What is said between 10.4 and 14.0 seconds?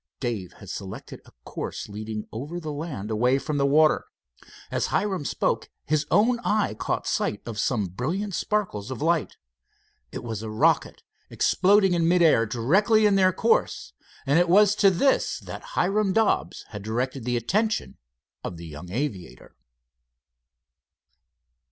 a rocket, exploding in mid air directly in their course,